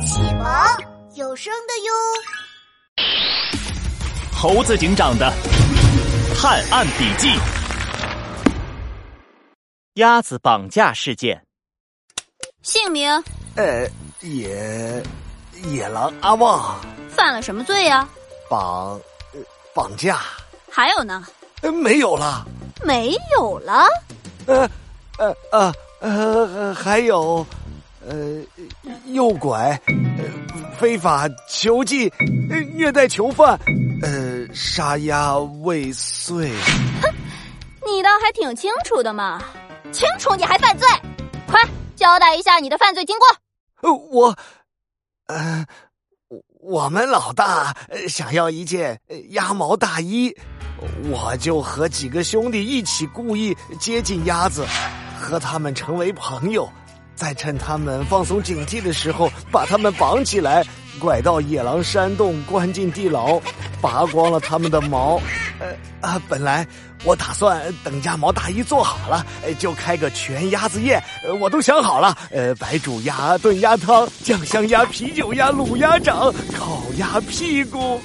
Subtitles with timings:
[0.00, 0.46] 启蒙
[1.14, 1.92] 有声的哟，
[4.32, 5.32] 猴子警长的
[6.36, 7.36] 探案笔记：
[9.94, 11.42] 鸭子绑架事件。
[12.62, 13.10] 姓名？
[13.56, 13.88] 呃，
[14.20, 15.02] 野
[15.64, 16.78] 野狼阿旺。
[17.10, 18.08] 犯了什么罪呀？
[18.48, 19.00] 绑
[19.74, 20.20] 绑架。
[20.70, 21.26] 还有呢？
[21.62, 22.46] 呃没有了。
[22.84, 23.84] 没有了？
[24.46, 24.70] 呃
[25.18, 27.44] 呃呃呃，还有。
[28.06, 28.16] 呃，
[29.12, 30.24] 诱拐，呃
[30.78, 32.10] 非法囚禁，
[32.74, 33.58] 虐待囚犯，
[34.02, 36.50] 呃，杀鸭未遂。
[37.02, 37.12] 哼，
[37.86, 39.42] 你倒还挺清楚的嘛！
[39.92, 40.86] 清楚你还犯罪？
[41.46, 41.60] 快
[41.96, 43.26] 交代一下你的犯罪经过。
[43.80, 44.36] 呃，我，
[45.26, 45.66] 呃，
[46.60, 47.74] 我们老大
[48.08, 50.34] 想要一件鸭毛大衣，
[51.10, 54.66] 我就和几个兄弟一起故意接近鸭子，
[55.18, 56.68] 和他们成为朋友。
[57.18, 60.64] 在趁他们放松警惕的时候，把他们绑起来，
[61.00, 63.40] 拐到野狼山洞，关进地牢，
[63.82, 65.20] 拔光了他们的毛。
[65.58, 65.66] 呃
[66.00, 66.64] 啊，本来
[67.02, 69.26] 我打算等鸭毛大衣做好了，
[69.58, 71.02] 就开个全鸭子宴。
[71.40, 78.00] 我都想好了，呃，白煮鸭、炖鸭汤、酱香鸭、啤酒鸭、卤鸭掌、烤鸭屁股。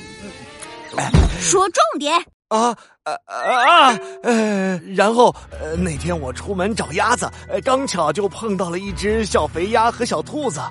[1.39, 2.32] 说重点。
[2.53, 3.99] 啊啊啊！
[4.21, 7.27] 呃，然后呃，那天我出门找鸭子，
[7.65, 10.61] 刚巧就碰到了一只小肥鸭和小兔子，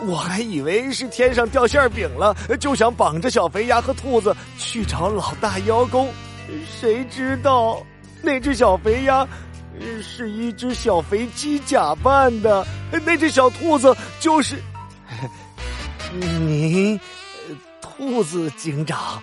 [0.00, 6.12] 我还以为是天上掉馅饼了，就想绑着小肥鸭和兔子去找老大邀功，
[6.68, 7.82] 谁知道
[8.20, 9.26] 那只小肥鸭
[10.02, 12.66] 是一只小肥鸡假扮的，
[13.06, 14.56] 那只小兔子就是
[16.12, 17.00] 您，
[17.80, 19.22] 兔子警长。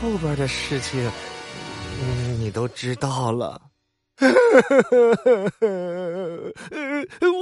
[0.00, 1.10] 后边的事情，
[2.38, 3.60] 你都知道了。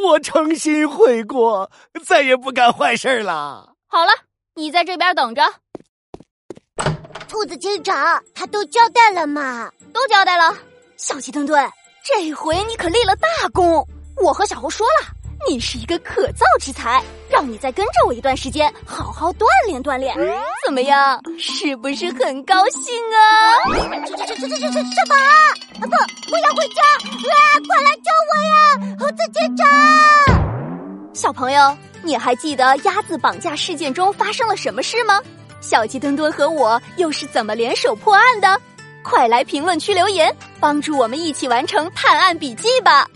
[0.04, 1.70] 我诚心悔过，
[2.04, 3.74] 再也不干坏事了。
[3.86, 4.12] 好了，
[4.54, 5.42] 你在这边等着。
[7.28, 9.70] 兔子警长，他都交代了吗？
[9.92, 10.56] 都交代了。
[10.96, 11.68] 小鸡墩墩，
[12.04, 13.86] 这回你可立了大功。
[14.16, 15.08] 我和小猴说了。
[15.46, 17.04] 你是一个可造之才，
[17.36, 20.16] 让你再跟着我一段时间，好好锻炼锻炼，
[20.64, 21.20] 怎么样？
[21.38, 23.20] 是不是很高兴啊？
[24.06, 25.14] 这这这这这这什么？
[25.80, 26.82] 不，我要回家！
[26.82, 27.36] 啊，
[27.68, 28.96] 快来救我呀！
[28.98, 29.68] 猴子警长，
[31.12, 35.20] 小朋友，你还记得鸭子绑架事件中发生了什么事吗？
[35.60, 38.58] 小鸡墩墩和我又是怎么联手破案的？
[39.04, 43.06] 快来评论区留言，帮助我们一起完成探案笔记吧！